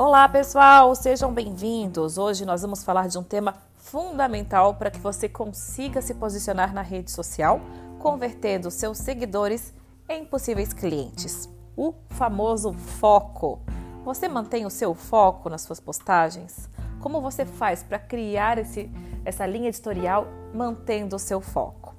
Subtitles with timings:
[0.00, 2.18] Olá, pessoal, sejam bem-vindos.
[2.18, 6.82] Hoje nós vamos falar de um tema fundamental para que você consiga se posicionar na
[6.82, 7.60] rede social,
[7.98, 9.74] convertendo seus seguidores
[10.08, 11.48] em possíveis clientes.
[11.76, 13.58] O famoso foco.
[14.04, 16.70] Você mantém o seu foco nas suas postagens?
[17.00, 18.88] Como você faz para criar esse,
[19.24, 21.96] essa linha editorial mantendo o seu foco?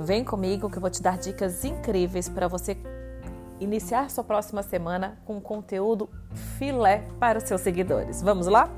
[0.00, 2.74] Vem comigo que eu vou te dar dicas incríveis para você
[3.64, 6.08] iniciar sua próxima semana com conteúdo
[6.58, 8.22] filé para os seus seguidores.
[8.22, 8.70] Vamos lá?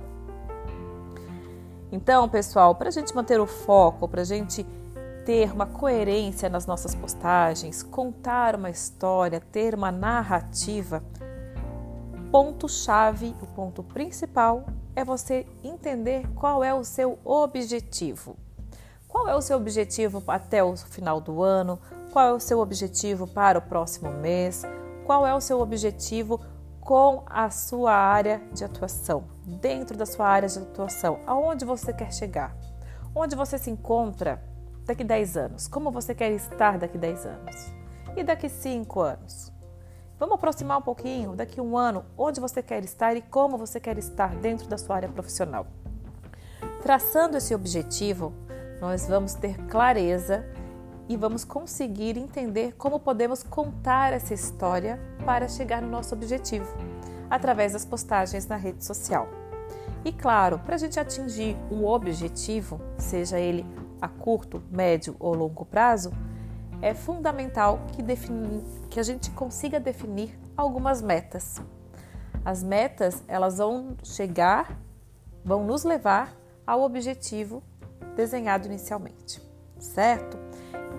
[1.92, 4.66] Então, pessoal, para a gente manter o foco, para a gente
[5.24, 11.02] ter uma coerência nas nossas postagens, contar uma história, ter uma narrativa,
[12.30, 18.36] ponto-chave, o ponto principal é você entender qual é o seu objetivo.
[19.08, 21.78] Qual é o seu objetivo até o final do ano?
[22.16, 24.62] Qual é o seu objetivo para o próximo mês?
[25.04, 26.40] Qual é o seu objetivo
[26.80, 29.24] com a sua área de atuação?
[29.44, 32.56] Dentro da sua área de atuação, aonde você quer chegar?
[33.14, 34.42] Onde você se encontra
[34.86, 35.68] daqui 10 anos?
[35.68, 37.74] Como você quer estar daqui 10 anos?
[38.16, 39.52] E daqui 5 anos?
[40.18, 43.98] Vamos aproximar um pouquinho, daqui um ano, onde você quer estar e como você quer
[43.98, 45.66] estar dentro da sua área profissional.
[46.82, 48.32] Traçando esse objetivo,
[48.80, 50.46] nós vamos ter clareza
[51.08, 56.66] e vamos conseguir entender como podemos contar essa história para chegar no nosso objetivo,
[57.30, 59.28] através das postagens na rede social.
[60.04, 63.66] E claro, para a gente atingir um objetivo, seja ele
[64.00, 66.12] a curto, médio ou longo prazo,
[66.82, 71.60] é fundamental que, defini, que a gente consiga definir algumas metas.
[72.44, 74.78] As metas elas vão chegar,
[75.44, 77.62] vão nos levar ao objetivo
[78.14, 79.42] desenhado inicialmente,
[79.78, 80.45] certo?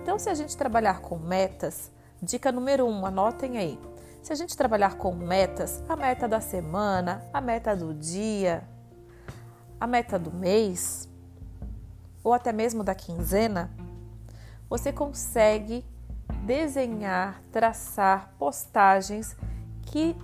[0.08, 1.90] Então, se a gente trabalhar com metas,
[2.22, 3.78] dica número um, anotem aí.
[4.22, 8.66] Se a gente trabalhar com metas, a meta da semana, a meta do dia,
[9.78, 11.06] a meta do mês,
[12.24, 13.70] ou até mesmo da quinzena,
[14.66, 15.84] você consegue
[16.46, 19.36] desenhar, traçar postagens
[19.82, 20.16] que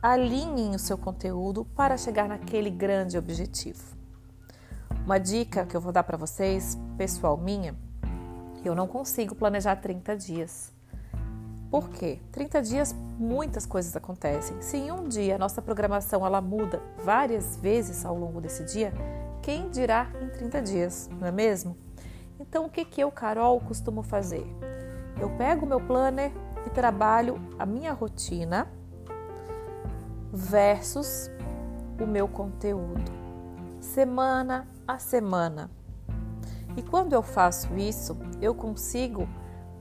[0.00, 3.82] alinhem o seu conteúdo para chegar naquele grande objetivo.
[5.04, 7.74] Uma dica que eu vou dar para vocês, pessoal minha,
[8.68, 10.72] eu não consigo planejar 30 dias.
[11.70, 12.20] Por quê?
[12.30, 14.60] 30 dias muitas coisas acontecem.
[14.62, 18.92] Se em um dia a nossa programação ela muda várias vezes ao longo desse dia,
[19.42, 21.76] quem dirá em 30 dias, não é mesmo?
[22.38, 24.46] Então o que, que eu, Carol, costumo fazer?
[25.20, 26.32] Eu pego meu planner
[26.66, 28.68] e trabalho a minha rotina
[30.32, 31.30] versus
[32.00, 33.10] o meu conteúdo,
[33.80, 35.70] semana a semana.
[36.76, 39.28] E quando eu faço isso, eu consigo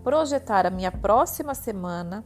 [0.03, 2.23] projetar a minha próxima semana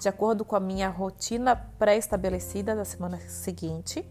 [0.00, 4.04] de acordo com a minha rotina pré-estabelecida da semana seguinte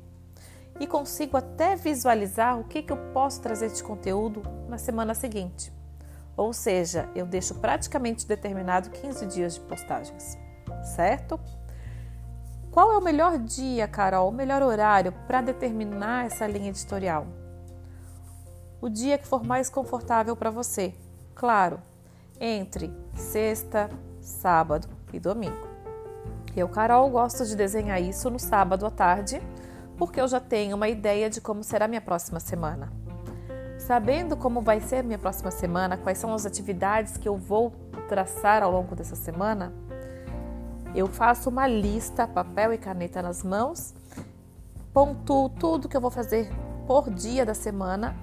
[0.79, 5.71] e consigo até visualizar o que, que eu posso trazer de conteúdo na semana seguinte.
[6.37, 10.37] Ou seja, eu deixo praticamente determinado 15 dias de postagens,
[10.95, 11.37] certo?
[12.71, 17.27] Qual é o melhor dia, Carol, o melhor horário para determinar essa linha editorial?
[18.81, 20.93] O dia que for mais confortável para você.
[21.35, 21.79] Claro,
[22.39, 25.69] entre sexta, sábado e domingo.
[26.55, 29.41] Eu, Carol, gosto de desenhar isso no sábado à tarde,
[29.97, 32.91] porque eu já tenho uma ideia de como será minha próxima semana.
[33.77, 37.71] Sabendo como vai ser minha próxima semana, quais são as atividades que eu vou
[38.09, 39.71] traçar ao longo dessa semana,
[40.93, 43.93] eu faço uma lista, papel e caneta nas mãos,
[44.93, 46.51] pontuo tudo que eu vou fazer
[46.85, 48.13] por dia da semana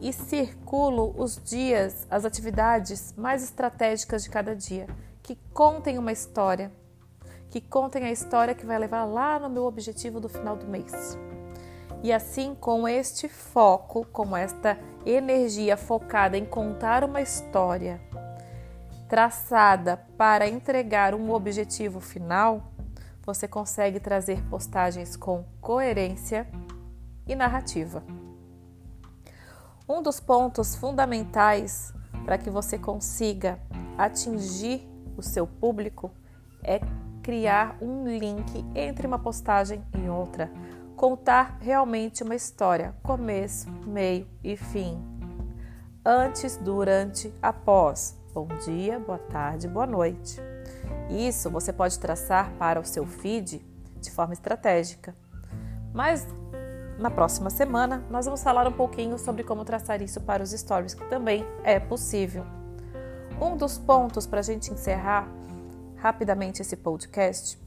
[0.00, 4.86] e circulo os dias, as atividades mais estratégicas de cada dia,
[5.22, 6.70] que contem uma história,
[7.50, 11.18] que contem a história que vai levar lá no meu objetivo do final do mês.
[12.02, 18.00] E assim, com este foco, com esta energia focada em contar uma história,
[19.08, 22.72] traçada para entregar um objetivo final,
[23.24, 26.46] você consegue trazer postagens com coerência
[27.26, 28.02] e narrativa.
[29.88, 31.94] Um dos pontos fundamentais
[32.24, 33.60] para que você consiga
[33.96, 34.84] atingir
[35.16, 36.10] o seu público
[36.60, 36.80] é
[37.22, 40.50] criar um link entre uma postagem e outra,
[40.96, 45.00] contar realmente uma história, começo, meio e fim.
[46.04, 48.20] Antes, durante, após.
[48.34, 50.40] Bom dia, boa tarde, boa noite.
[51.08, 53.64] Isso você pode traçar para o seu feed
[54.00, 55.14] de forma estratégica.
[55.94, 56.26] Mas
[56.98, 60.94] na próxima semana, nós vamos falar um pouquinho sobre como traçar isso para os stories,
[60.94, 62.44] que também é possível.
[63.40, 65.28] Um dos pontos para a gente encerrar
[65.96, 67.58] rapidamente esse podcast,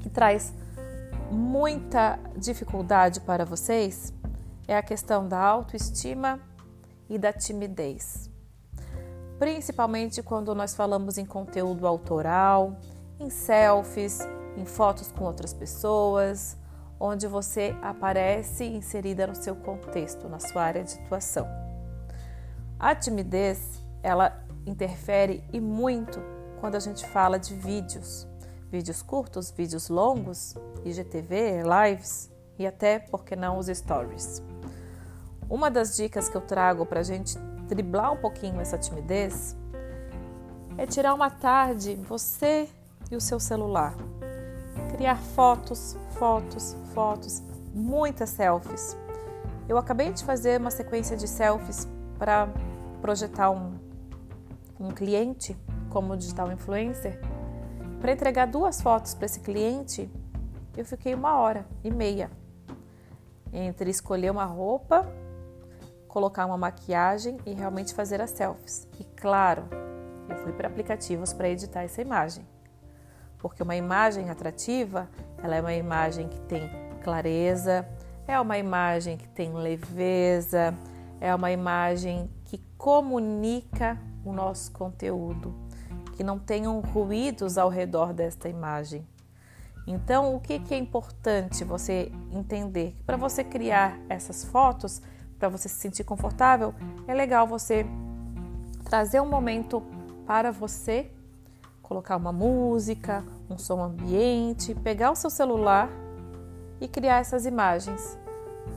[0.00, 0.54] que traz
[1.30, 4.12] muita dificuldade para vocês
[4.68, 6.40] é a questão da autoestima
[7.08, 8.30] e da timidez.
[9.38, 12.76] Principalmente quando nós falamos em conteúdo autoral,
[13.18, 14.20] em selfies,
[14.56, 16.56] em fotos com outras pessoas,
[16.98, 21.46] onde você aparece inserida no seu contexto, na sua área de atuação.
[22.78, 26.20] A timidez, ela interfere e muito
[26.60, 28.26] quando a gente fala de vídeos,
[28.70, 30.54] vídeos curtos, vídeos longos,
[30.84, 34.42] IGTV, lives e até, por que não, os stories.
[35.48, 37.38] Uma das dicas que eu trago para a gente
[37.68, 39.56] driblar um pouquinho essa timidez
[40.76, 42.68] é tirar uma tarde, você
[43.10, 43.94] e o seu celular.
[44.94, 47.42] Criar fotos, fotos, fotos,
[47.74, 48.96] muitas selfies.
[49.68, 52.48] Eu acabei de fazer uma sequência de selfies para
[53.02, 53.74] projetar um,
[54.78, 55.56] um cliente
[55.90, 57.20] como digital influencer.
[58.00, 60.08] Para entregar duas fotos para esse cliente,
[60.76, 62.30] eu fiquei uma hora e meia
[63.52, 65.12] entre escolher uma roupa,
[66.06, 68.86] colocar uma maquiagem e realmente fazer as selfies.
[69.00, 69.64] E claro,
[70.28, 72.53] eu fui para aplicativos para editar essa imagem.
[73.44, 75.06] Porque uma imagem atrativa,
[75.42, 76.62] ela é uma imagem que tem
[77.02, 77.86] clareza,
[78.26, 80.74] é uma imagem que tem leveza,
[81.20, 85.54] é uma imagem que comunica o nosso conteúdo,
[86.14, 89.06] que não tenham ruídos ao redor desta imagem.
[89.86, 92.96] Então, o que, é importante você entender?
[93.04, 95.02] Para você criar essas fotos,
[95.38, 96.74] para você se sentir confortável,
[97.06, 97.84] é legal você
[98.84, 99.82] trazer um momento
[100.26, 101.10] para você,
[101.82, 105.88] colocar uma música, um som ambiente, pegar o seu celular
[106.80, 108.18] e criar essas imagens.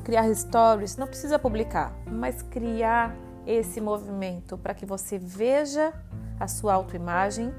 [0.04, 3.16] Criar stories, não precisa publicar, mas criar
[3.46, 5.94] esse movimento para que você veja
[6.40, 7.54] a sua autoimagem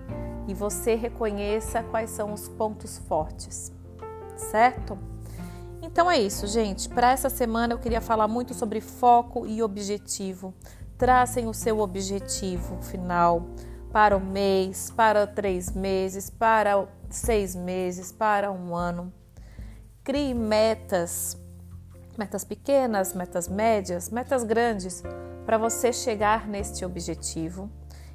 [0.46, 3.72] e você reconheça quais são os pontos fortes,
[4.36, 4.98] certo?
[5.82, 6.88] Então é isso, gente.
[6.88, 10.54] Para essa semana eu queria falar muito sobre foco e objetivo.
[10.96, 13.42] Tracem o seu objetivo final
[13.92, 19.12] para o mês, para três meses, para seis meses, para um ano.
[20.04, 21.36] Crie metas,
[22.16, 25.02] metas pequenas, metas médias, metas grandes,
[25.44, 27.70] para você chegar neste objetivo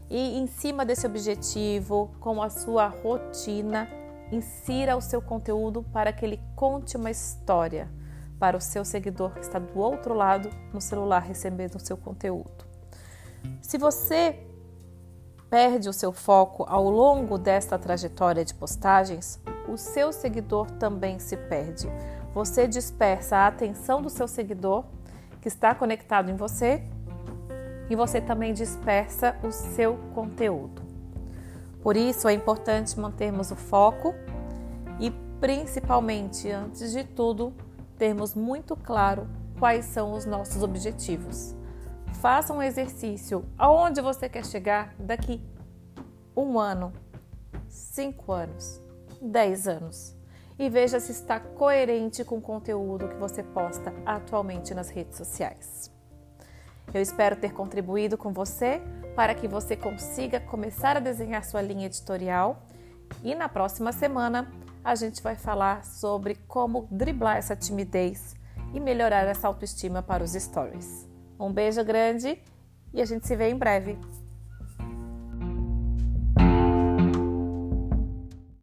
[0.10, 3.90] e em cima desse objetivo, com a sua rotina,
[4.32, 7.90] insira o seu conteúdo para que ele conte uma história
[8.40, 12.66] para o seu seguidor que está do outro lado no celular recebendo o seu conteúdo.
[13.62, 14.38] Se você
[15.54, 21.38] perde o seu foco ao longo desta trajetória de postagens, o seu seguidor também se
[21.38, 21.88] perde.
[22.34, 24.84] Você dispersa a atenção do seu seguidor
[25.40, 26.82] que está conectado em você
[27.88, 30.82] e você também dispersa o seu conteúdo.
[31.84, 34.16] Por isso é importante mantermos o foco
[35.00, 37.54] e, principalmente, antes de tudo,
[37.96, 39.28] termos muito claro
[39.60, 41.54] quais são os nossos objetivos.
[42.24, 45.44] Faça um exercício aonde você quer chegar daqui
[46.34, 46.94] um ano,
[47.68, 48.80] cinco anos,
[49.22, 50.16] dez anos
[50.58, 55.92] e veja se está coerente com o conteúdo que você posta atualmente nas redes sociais.
[56.94, 58.82] Eu espero ter contribuído com você
[59.18, 62.66] para que você consiga começar a desenhar sua linha editorial
[63.22, 64.50] e na próxima semana
[64.82, 68.34] a gente vai falar sobre como driblar essa timidez
[68.74, 71.12] e melhorar essa autoestima para os stories.
[71.44, 72.40] Um beijo grande
[72.94, 73.98] e a gente se vê em breve.